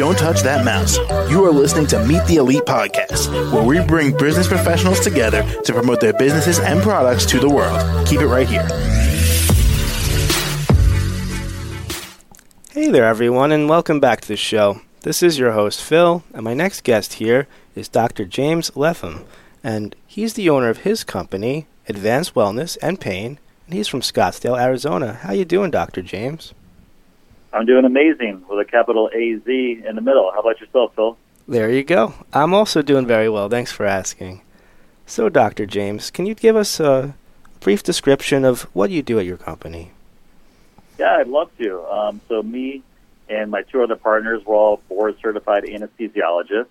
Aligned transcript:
Don't 0.00 0.16
touch 0.16 0.40
that 0.44 0.64
mouse. 0.64 0.96
You 1.30 1.44
are 1.44 1.52
listening 1.52 1.86
to 1.88 2.02
Meet 2.06 2.24
the 2.24 2.36
Elite 2.36 2.62
podcast, 2.62 3.30
where 3.52 3.62
we 3.62 3.84
bring 3.86 4.16
business 4.16 4.48
professionals 4.48 4.98
together 5.00 5.42
to 5.62 5.74
promote 5.74 6.00
their 6.00 6.14
businesses 6.14 6.58
and 6.58 6.80
products 6.80 7.26
to 7.26 7.38
the 7.38 7.50
world. 7.50 8.06
Keep 8.06 8.22
it 8.22 8.26
right 8.26 8.48
here. 8.48 8.62
Hey 12.72 12.90
there, 12.90 13.04
everyone, 13.04 13.52
and 13.52 13.68
welcome 13.68 14.00
back 14.00 14.22
to 14.22 14.28
the 14.28 14.38
show. 14.38 14.80
This 15.02 15.22
is 15.22 15.38
your 15.38 15.52
host, 15.52 15.82
Phil, 15.82 16.24
and 16.32 16.44
my 16.44 16.54
next 16.54 16.82
guest 16.82 17.12
here 17.12 17.46
is 17.74 17.86
Dr. 17.86 18.24
James 18.24 18.74
Letham, 18.74 19.26
and 19.62 19.94
he's 20.06 20.32
the 20.32 20.48
owner 20.48 20.70
of 20.70 20.78
his 20.78 21.04
company, 21.04 21.66
Advanced 21.90 22.32
Wellness 22.32 22.78
and 22.80 22.98
Pain, 22.98 23.38
and 23.66 23.74
he's 23.74 23.86
from 23.86 24.00
Scottsdale, 24.00 24.58
Arizona. 24.58 25.18
How 25.20 25.34
you 25.34 25.44
doing, 25.44 25.70
Dr. 25.70 26.00
James? 26.00 26.54
I'm 27.52 27.66
doing 27.66 27.84
amazing 27.84 28.44
with 28.48 28.60
a 28.60 28.70
capital 28.70 29.10
A 29.12 29.38
Z 29.44 29.82
in 29.86 29.96
the 29.96 30.00
middle. 30.00 30.30
How 30.32 30.40
about 30.40 30.60
yourself, 30.60 30.94
Phil? 30.94 31.16
There 31.48 31.70
you 31.70 31.82
go. 31.82 32.14
I'm 32.32 32.54
also 32.54 32.80
doing 32.80 33.06
very 33.06 33.28
well. 33.28 33.48
Thanks 33.48 33.72
for 33.72 33.84
asking. 33.84 34.42
So, 35.06 35.28
Dr. 35.28 35.66
James, 35.66 36.10
can 36.10 36.26
you 36.26 36.34
give 36.34 36.54
us 36.54 36.78
a 36.78 37.14
brief 37.58 37.82
description 37.82 38.44
of 38.44 38.62
what 38.74 38.90
you 38.90 39.02
do 39.02 39.18
at 39.18 39.26
your 39.26 39.36
company? 39.36 39.90
Yeah, 40.98 41.16
I'd 41.16 41.26
love 41.26 41.50
to. 41.58 41.82
Um, 41.86 42.20
so, 42.28 42.42
me 42.42 42.82
and 43.28 43.50
my 43.50 43.62
two 43.62 43.82
other 43.82 43.96
partners 43.96 44.44
were 44.44 44.54
all 44.54 44.80
board 44.88 45.16
certified 45.20 45.64
anesthesiologists. 45.64 46.66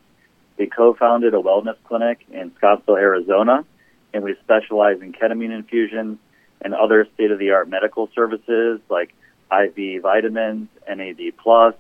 We 0.57 0.67
co 0.67 0.93
founded 0.93 1.33
a 1.33 1.37
wellness 1.37 1.75
clinic 1.83 2.25
in 2.31 2.51
Scottsdale, 2.51 2.97
Arizona, 2.97 3.65
and 4.13 4.23
we 4.23 4.35
specialize 4.43 5.01
in 5.01 5.11
ketamine 5.11 5.51
infusions 5.51 6.19
and 6.61 6.73
other 6.73 7.07
state 7.13 7.31
of 7.31 7.39
the 7.39 7.51
art 7.51 7.69
medical 7.69 8.09
services 8.13 8.79
like 8.89 9.13
IV 9.51 10.01
vitamins, 10.01 10.69
NAD. 10.87 11.33
plus. 11.37 11.75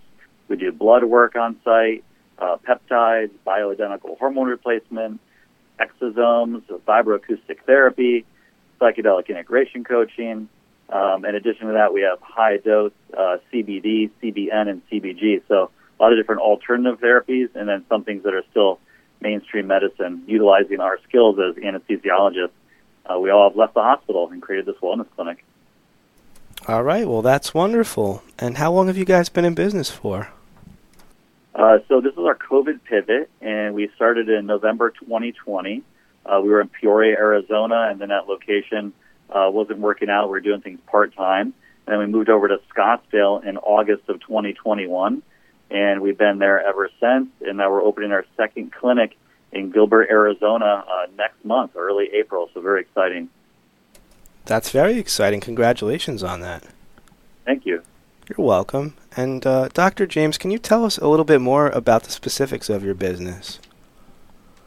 We 0.47 0.57
do 0.57 0.71
blood 0.71 1.03
work 1.03 1.35
on 1.35 1.57
site, 1.63 2.03
uh, 2.39 2.57
peptides, 2.67 3.31
bioidentical 3.45 4.17
hormone 4.17 4.47
replacement, 4.47 5.19
exosomes, 5.79 6.63
vibroacoustic 6.87 7.61
therapy, 7.65 8.25
psychedelic 8.81 9.27
integration 9.27 9.83
coaching. 9.83 10.49
Um, 10.89 11.23
in 11.25 11.35
addition 11.35 11.67
to 11.67 11.73
that, 11.73 11.93
we 11.93 12.01
have 12.01 12.19
high 12.21 12.57
dose 12.57 12.91
uh, 13.15 13.37
CBD, 13.53 14.09
CBN, 14.21 14.69
and 14.69 14.81
CBG. 14.89 15.43
So 15.47 15.69
a 15.99 16.03
lot 16.03 16.11
of 16.11 16.17
different 16.17 16.41
alternative 16.41 16.99
therapies, 16.99 17.49
and 17.55 17.69
then 17.69 17.85
some 17.89 18.03
things 18.03 18.23
that 18.23 18.33
are 18.33 18.43
still 18.49 18.79
mainstream 19.21 19.67
medicine, 19.67 20.23
utilizing 20.27 20.79
our 20.79 20.97
skills 21.07 21.37
as 21.39 21.55
anesthesiologists. 21.61 22.51
Uh, 23.05 23.19
we 23.19 23.29
all 23.29 23.49
have 23.49 23.57
left 23.57 23.73
the 23.73 23.81
hospital 23.81 24.29
and 24.31 24.41
created 24.41 24.65
this 24.65 24.75
wellness 24.81 25.07
clinic. 25.15 25.43
All 26.69 26.83
right, 26.83 27.07
well, 27.07 27.23
that's 27.23 27.51
wonderful. 27.51 28.21
And 28.37 28.55
how 28.55 28.71
long 28.71 28.85
have 28.89 28.95
you 28.95 29.03
guys 29.03 29.27
been 29.27 29.43
in 29.43 29.55
business 29.55 29.89
for? 29.89 30.29
Uh, 31.55 31.79
so 31.87 31.99
this 31.99 32.13
is 32.13 32.19
our 32.19 32.35
COVID 32.35 32.83
pivot, 32.83 33.27
and 33.41 33.73
we 33.73 33.89
started 33.95 34.29
in 34.29 34.45
November 34.45 34.91
2020. 34.91 35.81
Uh, 36.27 36.39
we 36.43 36.49
were 36.49 36.61
in 36.61 36.67
Peoria, 36.67 37.17
Arizona, 37.17 37.87
and 37.89 37.99
then 37.99 38.09
that 38.09 38.27
location 38.27 38.93
uh, 39.31 39.49
wasn't 39.51 39.79
working 39.79 40.11
out. 40.11 40.25
We 40.25 40.29
were 40.29 40.41
doing 40.41 40.61
things 40.61 40.79
part 40.85 41.15
time, 41.15 41.55
and 41.87 41.93
then 41.93 41.97
we 41.97 42.05
moved 42.05 42.29
over 42.29 42.47
to 42.47 42.59
Scottsdale 42.71 43.43
in 43.43 43.57
August 43.57 44.07
of 44.07 44.19
2021, 44.19 45.23
and 45.71 46.01
we've 46.03 46.19
been 46.19 46.37
there 46.37 46.63
ever 46.63 46.91
since. 46.99 47.29
And 47.41 47.57
now 47.57 47.71
we're 47.71 47.81
opening 47.81 48.11
our 48.11 48.27
second 48.37 48.73
clinic 48.73 49.17
in 49.51 49.71
Gilbert, 49.71 50.07
Arizona, 50.11 50.85
uh, 50.87 51.07
next 51.17 51.43
month, 51.43 51.71
early 51.75 52.11
April. 52.13 52.47
So 52.53 52.61
very 52.61 52.81
exciting. 52.81 53.31
That's 54.49 54.71
very 54.71 54.97
exciting. 54.97 55.41
Congratulations 55.41 56.23
on 56.23 56.41
that. 56.41 56.63
Thank 57.45 57.67
you. 57.67 57.83
You're 58.27 58.43
welcome. 58.43 58.95
And 59.15 59.45
uh, 59.45 59.67
Dr. 59.67 60.07
James, 60.07 60.39
can 60.39 60.49
you 60.49 60.57
tell 60.57 60.85
us 60.85 60.97
a 60.97 61.07
little 61.07 61.23
bit 61.23 61.39
more 61.39 61.67
about 61.67 62.01
the 62.01 62.09
specifics 62.09 62.67
of 62.67 62.83
your 62.83 62.95
business? 62.95 63.59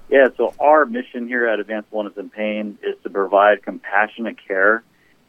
Yeah, 0.08 0.28
so 0.36 0.54
our 0.60 0.86
mission 0.86 1.26
here 1.26 1.48
at 1.48 1.58
Advanced 1.58 1.90
Wellness 1.90 2.16
and 2.16 2.32
Pain 2.32 2.78
is 2.80 2.94
to 3.02 3.10
provide 3.10 3.64
compassionate 3.64 4.36
care 4.46 4.84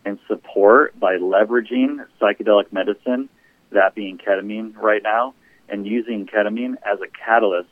and 0.05 0.19
support 0.27 0.99
by 0.99 1.17
leveraging 1.17 2.05
psychedelic 2.21 2.71
medicine, 2.71 3.29
that 3.71 3.95
being 3.95 4.19
ketamine 4.19 4.77
right 4.77 5.01
now, 5.01 5.33
and 5.67 5.87
using 5.87 6.27
ketamine 6.27 6.75
as 6.85 6.99
a 7.01 7.07
catalyst 7.07 7.69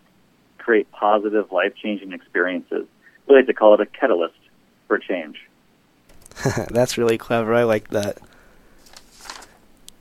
to 0.57 0.63
create 0.63 0.91
positive, 0.91 1.51
life 1.51 1.75
changing 1.75 2.11
experiences. 2.11 2.87
We 3.27 3.35
like 3.35 3.45
to 3.45 3.53
call 3.53 3.75
it 3.75 3.81
a 3.81 3.85
catalyst 3.85 4.33
for 4.87 4.97
change. 4.97 5.37
That's 6.69 6.97
really 6.97 7.17
clever. 7.17 7.53
I 7.53 7.63
like 7.63 7.89
that. 7.89 8.17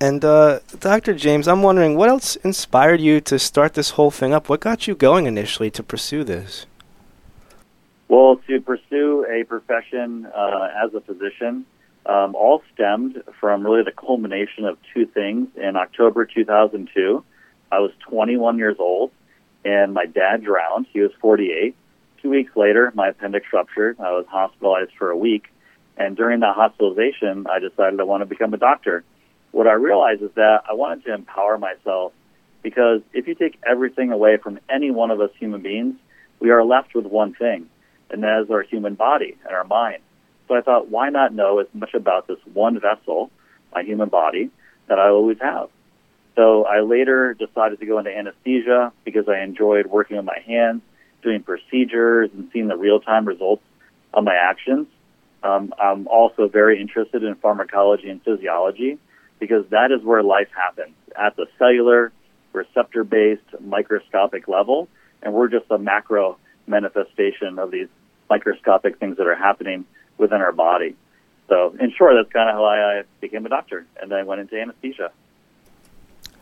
And 0.01 0.25
uh, 0.25 0.61
Dr. 0.79 1.15
James, 1.15 1.47
I'm 1.47 1.63
wondering 1.63 1.95
what 1.95 2.09
else 2.09 2.37
inspired 2.37 3.01
you 3.01 3.21
to 3.23 3.39
start 3.39 3.75
this 3.75 3.91
whole 3.91 4.11
thing 4.11 4.33
up? 4.33 4.49
What 4.49 4.61
got 4.61 4.87
you 4.87 4.95
going 4.95 5.27
initially 5.27 5.71
to 5.73 5.83
pursue 5.83 6.25
this? 6.25 6.65
Well, 8.09 8.41
to 8.49 8.61
pursue 8.61 9.27
a 9.31 9.45
profession 9.45 10.27
uh, 10.35 10.69
as 10.83 10.95
a 10.95 11.01
physician, 11.01 11.67
um, 12.07 12.35
all 12.35 12.63
stemmed 12.73 13.23
from 13.39 13.65
really 13.65 13.85
the 13.85 13.93
culmination 13.93 14.65
of 14.65 14.79
two 14.95 15.07
things. 15.07 15.49
In 15.57 15.77
October 15.77 16.25
2002, 16.25 17.23
I 17.71 17.79
was 17.79 17.93
21 18.09 18.59
years 18.59 18.77
old, 18.79 19.13
and 19.65 19.93
my 19.93 20.07
dad 20.07 20.43
drowned. 20.43 20.87
He 20.93 21.01
was 21.01 21.13
48. 21.21 21.77
Two 22.23 22.31
weeks 22.31 22.57
later, 22.57 22.91
my 22.95 23.09
appendix 23.09 23.47
ruptured. 23.53 24.01
I 24.01 24.13
was 24.13 24.25
hospitalized 24.29 24.93
for 24.99 25.11
a 25.11 25.17
week. 25.17 25.53
And 26.01 26.17
during 26.17 26.41
that 26.41 26.55
hospitalization, 26.57 27.47
I 27.47 27.59
decided 27.59 28.01
I 28.01 28.05
want 28.05 28.23
to 28.23 28.27
become 28.27 28.55
a 28.55 28.57
doctor. 28.57 29.05
What 29.53 29.67
I 29.67 29.73
realized 29.73 30.23
is 30.23 30.31
that 30.35 30.63
I 30.67 30.73
wanted 30.73 31.05
to 31.05 31.13
empower 31.13 31.59
myself 31.59 32.15
because 32.63 33.03
if 33.13 33.29
you 33.29 33.35
take 33.35 33.59
everything 33.69 34.11
away 34.11 34.39
from 34.39 34.59
any 34.71 34.91
one 34.91 35.11
of 35.11 35.21
us 35.21 35.29
human 35.39 35.61
beings, 35.61 35.97
we 36.41 36.49
are 36.53 36.65
left 36.65 36.95
with 36.95 37.05
one 37.05 37.35
thing, 37.35 37.69
and 38.09 38.23
that 38.23 38.41
is 38.43 38.51
our 38.51 38.63
human 38.63 38.95
body 38.95 39.37
and 39.45 39.55
our 39.55 39.65
mind. 39.65 39.99
So 40.49 40.55
I 40.55 40.63
thought, 40.63 40.89
why 40.89 41.11
not 41.11 41.35
know 41.35 41.59
as 41.59 41.67
much 41.75 41.93
about 41.93 42.27
this 42.27 42.39
one 42.55 42.81
vessel, 42.81 43.31
my 43.75 43.83
human 43.83 44.09
body, 44.09 44.51
that 44.89 44.99
I 44.99 45.09
always 45.09 45.37
have? 45.43 45.69
So 46.35 46.65
I 46.65 46.81
later 46.81 47.35
decided 47.35 47.79
to 47.81 47.87
go 47.87 47.99
into 47.99 48.17
anesthesia 48.17 48.91
because 49.05 49.29
I 49.29 49.41
enjoyed 49.41 49.87
working 49.87 50.17
with 50.17 50.25
my 50.25 50.39
hands, 50.47 50.81
doing 51.23 51.43
procedures, 51.43 52.31
and 52.33 52.49
seeing 52.55 52.69
the 52.69 52.77
real 52.79 53.01
time 53.01 53.27
results 53.27 53.63
of 54.15 54.25
my 54.25 54.35
actions. 54.35 54.87
Um, 55.43 55.73
I'm 55.81 56.07
also 56.07 56.49
very 56.49 56.81
interested 56.81 57.25
in 57.25 57.35
pharmacology 57.37 58.11
and 58.11 58.23
physiology 58.23 58.99
because 59.39 59.65
that 59.71 59.91
is 59.91 60.05
where 60.05 60.23
life 60.23 60.49
happens 60.55 60.95
at 61.17 61.37
the 61.37 61.47
cellular, 61.59 62.13
receptor 62.53 63.05
based, 63.05 63.43
microscopic 63.61 64.49
level. 64.49 64.89
And 65.23 65.33
we're 65.33 65.49
just 65.49 65.67
a 65.71 65.79
macro 65.79 66.37
manifestation 66.67 67.59
of 67.59 67.71
these 67.71 67.89
microscopic 68.29 68.99
things 68.99 69.17
that 69.17 69.27
are 69.27 69.35
happening 69.35 69.85
within 70.19 70.41
our 70.41 70.53
body. 70.53 70.95
So, 71.49 71.75
in 71.81 71.93
short, 71.97 72.15
that's 72.17 72.33
kind 72.33 72.49
of 72.49 72.55
how 72.55 72.65
I 72.65 73.03
became 73.21 73.45
a 73.45 73.49
doctor 73.49 73.85
and 74.01 74.11
then 74.11 74.19
I 74.19 74.23
went 74.23 74.41
into 74.41 74.61
anesthesia. 74.61 75.11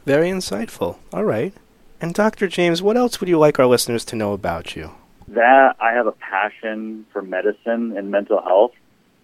Very 0.04 0.28
insightful. 0.28 0.98
All 1.12 1.24
right. 1.24 1.54
And 2.00 2.14
Dr. 2.14 2.46
James, 2.46 2.82
what 2.82 2.96
else 2.96 3.20
would 3.20 3.28
you 3.28 3.38
like 3.38 3.58
our 3.58 3.66
listeners 3.66 4.04
to 4.06 4.16
know 4.16 4.32
about 4.32 4.76
you? 4.76 4.92
That 5.28 5.76
I 5.80 5.92
have 5.92 6.06
a 6.06 6.12
passion 6.12 7.06
for 7.12 7.22
medicine 7.22 7.96
and 7.96 8.10
mental 8.10 8.40
health 8.40 8.72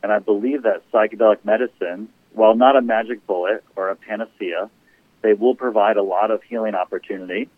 and 0.04 0.12
I 0.12 0.18
believe 0.18 0.64
that 0.64 0.82
psychedelic 0.92 1.46
medicine, 1.46 2.10
while 2.34 2.54
not 2.54 2.76
a 2.76 2.82
magic 2.82 3.26
bullet 3.26 3.64
or 3.74 3.88
a 3.88 3.96
panacea, 3.96 4.68
they 5.22 5.32
will 5.32 5.54
provide 5.54 5.96
a 5.96 6.02
lot 6.02 6.30
of 6.30 6.42
healing 6.42 6.74
opportunity 6.74 7.48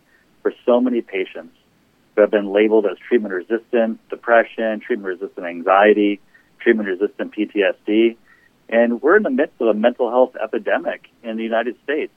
for 0.41 0.53
so 0.65 0.79
many 0.79 1.01
patients 1.01 1.57
who 2.15 2.21
have 2.21 2.31
been 2.31 2.53
labeled 2.53 2.85
as 2.85 2.97
treatment 3.05 3.33
resistant 3.33 3.99
depression, 4.09 4.79
treatment 4.79 5.19
resistant 5.19 5.45
anxiety, 5.45 6.21
treatment 6.61 6.87
resistant 6.87 7.35
PTSD. 7.35 8.15
And 8.69 9.01
we're 9.01 9.17
in 9.17 9.23
the 9.23 9.29
midst 9.29 9.59
of 9.59 9.67
a 9.67 9.73
mental 9.73 10.09
health 10.09 10.37
epidemic 10.41 11.09
in 11.23 11.35
the 11.35 11.43
United 11.43 11.75
States. 11.83 12.13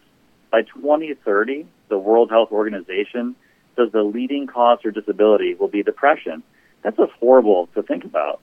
By 0.52 0.62
2030, 0.62 1.66
the 1.88 1.98
World 1.98 2.30
Health 2.30 2.52
Organization 2.52 3.34
says 3.74 3.90
the 3.90 4.04
leading 4.04 4.46
cause 4.46 4.78
for 4.80 4.92
disability 4.92 5.56
will 5.56 5.66
be 5.66 5.82
depression. 5.82 6.44
That's 6.84 6.96
just 6.96 7.12
horrible 7.18 7.68
to 7.74 7.82
think 7.82 8.04
about. 8.04 8.40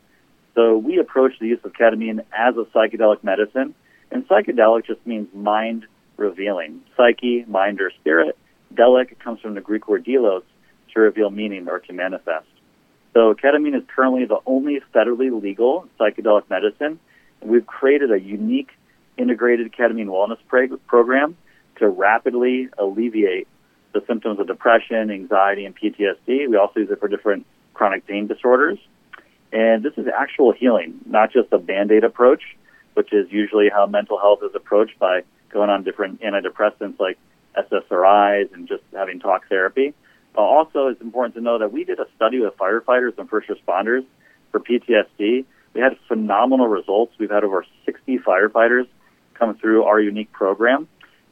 So 0.57 0.75
we 0.75 0.98
approach 0.98 1.33
the 1.39 1.45
use 1.45 1.59
of 1.63 1.74
ketamine 1.74 2.21
as 2.36 2.56
a 2.57 2.63
psychedelic 2.75 3.24
medicine, 3.24 3.75
and 4.09 4.27
psychedelic 4.27 4.88
just 4.88 5.06
means 5.06 5.27
mind 5.31 5.86
revealing. 6.18 6.81
Psyche, 6.98 7.45
mind 7.48 7.80
or 7.80 7.92
spirit. 7.92 8.36
Delic 8.74 9.19
comes 9.19 9.39
from 9.39 9.54
the 9.54 9.62
Greek 9.62 9.88
word 9.88 10.04
delos, 10.04 10.42
to 10.95 11.00
reveal 11.00 11.30
meaning 11.30 11.69
or 11.69 11.77
to 11.81 11.94
manifest. 11.94 12.48
So 13.13 13.36
ketamine 13.36 13.77
is 13.77 13.83
currently 13.95 14.25
the 14.25 14.39
only 14.48 14.81
federally 14.95 15.30
legal 15.39 15.88
psychedelic 16.00 16.50
medicine, 16.50 17.00
and 17.42 17.51
we've 17.51 17.68
created 17.68 18.12
a 18.12 18.19
unique 18.19 18.71
integrated 19.15 19.71
ketamine 19.74 20.07
wellness 20.07 20.39
program 20.88 21.38
to 21.75 21.88
rapidly 21.88 22.69
alleviate 22.80 23.48
the 23.94 24.01
symptoms 24.07 24.39
of 24.39 24.48
depression, 24.48 25.12
anxiety, 25.12 25.65
and 25.65 25.75
PTSD. 25.75 26.50
We 26.50 26.57
also 26.57 26.80
use 26.80 26.89
it 26.89 27.00
for 27.00 27.07
different 27.07 27.45
chronic 27.75 28.07
pain 28.07 28.25
disorders. 28.25 28.80
And 29.52 29.84
this 29.84 29.94
is 29.98 30.08
actual 30.08 30.52
healing, 30.52 31.00
not 31.06 31.32
just 31.32 31.52
a 31.52 31.58
band 31.58 31.92
aid 31.92 32.04
approach, 32.04 32.44
which 32.94 33.14
is 33.14 33.32
usually 33.32 33.70
how 33.70 33.86
mental 33.86 34.18
health 34.20 34.40
is 34.44 34.54
approached 34.56 35.00
by 35.00 35.22
going 35.50 35.70
on 35.70 35.84
different 35.84 36.22
antidepressants 36.22 37.00
like 37.00 37.18
SSRIs 37.58 38.54
and 38.54 38.68
just 38.68 38.84
having 38.94 39.20
talk 39.20 39.48
therapy. 39.48 39.94
Uh, 40.38 40.42
also, 40.42 40.88
it's 40.88 41.02
important 41.02 41.36
to 41.36 41.42
know 41.42 41.58
that 41.58 41.72
we 41.72 41.84
did 41.84 42.00
a 42.00 42.06
study 42.16 42.40
with 42.40 42.56
firefighters 42.58 43.18
and 43.18 43.30
first 43.30 43.50
responders 43.50 44.06
for 44.52 44.60
PTSD. 44.60 45.46
We 45.74 45.82
had 45.82 45.98
phenomenal 46.08 46.68
results. 46.68 47.14
We've 47.18 47.32
had 47.32 47.44
over 47.44 47.66
60 47.86 48.20
firefighters 48.20 48.88
come 49.34 49.58
through 49.58 49.84
our 49.84 50.00
unique 50.00 50.32
program, 50.32 50.88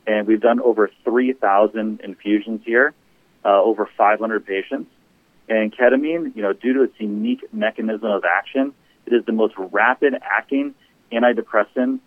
and 0.07 0.27
we've 0.27 0.41
done 0.41 0.59
over 0.59 0.89
3,000 1.03 2.01
infusions 2.01 2.61
here, 2.65 2.93
uh, 3.43 3.61
over 3.61 3.89
500 3.97 4.45
patients. 4.45 4.89
And 5.47 5.75
ketamine, 5.75 6.35
you 6.35 6.41
know, 6.41 6.53
due 6.53 6.73
to 6.73 6.83
its 6.83 6.95
unique 6.99 7.41
mechanism 7.53 8.09
of 8.09 8.23
action, 8.25 8.73
it 9.05 9.13
is 9.13 9.25
the 9.25 9.31
most 9.31 9.53
rapid 9.57 10.15
acting 10.21 10.73
antidepressant 11.11 11.99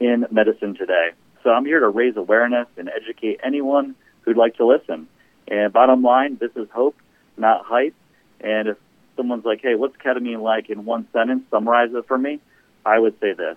in 0.00 0.26
medicine 0.30 0.74
today. 0.74 1.10
So 1.42 1.50
I'm 1.50 1.64
here 1.64 1.80
to 1.80 1.88
raise 1.88 2.16
awareness 2.16 2.66
and 2.76 2.88
educate 2.88 3.40
anyone 3.44 3.94
who'd 4.22 4.36
like 4.36 4.56
to 4.56 4.66
listen. 4.66 5.08
And 5.48 5.72
bottom 5.72 6.02
line, 6.02 6.38
this 6.40 6.50
is 6.56 6.68
hope, 6.72 6.96
not 7.36 7.64
hype. 7.64 7.94
And 8.40 8.68
if 8.68 8.76
someone's 9.16 9.44
like, 9.44 9.60
hey, 9.62 9.74
what's 9.74 9.96
ketamine 9.96 10.42
like 10.42 10.70
in 10.70 10.84
one 10.84 11.06
sentence, 11.12 11.44
summarize 11.50 11.90
it 11.92 12.06
for 12.06 12.18
me, 12.18 12.40
I 12.84 12.98
would 12.98 13.18
say 13.20 13.32
this. 13.32 13.56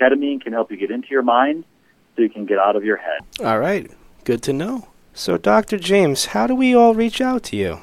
Ketamine 0.00 0.40
can 0.40 0.52
help 0.52 0.70
you 0.70 0.76
get 0.76 0.90
into 0.90 1.08
your 1.10 1.22
mind 1.22 1.64
so 2.14 2.22
you 2.22 2.30
can 2.30 2.46
get 2.46 2.58
out 2.58 2.76
of 2.76 2.84
your 2.84 2.96
head. 2.96 3.20
All 3.44 3.58
right. 3.58 3.90
Good 4.24 4.42
to 4.44 4.52
know. 4.52 4.88
So, 5.12 5.38
Dr. 5.38 5.78
James, 5.78 6.26
how 6.26 6.46
do 6.46 6.54
we 6.54 6.74
all 6.74 6.94
reach 6.94 7.20
out 7.20 7.44
to 7.44 7.56
you? 7.56 7.80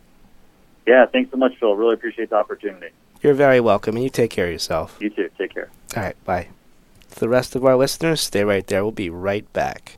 Yeah, 0.86 1.06
thanks 1.06 1.32
so 1.32 1.38
much, 1.38 1.54
Phil. 1.60 1.76
Really 1.76 1.94
appreciate 1.94 2.30
the 2.32 2.36
opportunity. 2.36 2.90
You're 3.22 3.34
very 3.34 3.60
welcome, 3.60 3.96
and 3.96 4.04
you 4.04 4.10
take 4.10 4.32
care 4.32 4.48
of 4.48 4.52
yourself. 4.52 4.98
You 5.00 5.10
too. 5.10 5.30
Take 5.38 5.54
care. 5.54 5.70
All 5.96 6.04
right, 6.04 6.26
bye. 6.26 6.50
To 7.12 7.20
the 7.20 7.30
rest 7.30 7.56
of 7.56 7.64
our 7.64 7.76
listeners, 7.76 8.22
stay 8.22 8.44
right 8.44 8.66
there. 8.68 8.84
We'll 8.84 8.92
be 8.92 9.10
right 9.10 9.52
back. 9.54 9.98